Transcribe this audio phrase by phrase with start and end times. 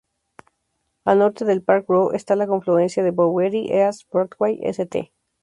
[1.05, 5.13] Al norte de Park Row está la confluencia de Bowery, East Broadway, St.